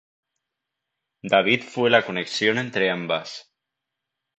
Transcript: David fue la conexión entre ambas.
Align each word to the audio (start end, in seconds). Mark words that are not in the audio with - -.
David 1.21 1.61
fue 1.61 1.91
la 1.91 2.03
conexión 2.03 2.57
entre 2.57 2.89
ambas. 2.89 3.53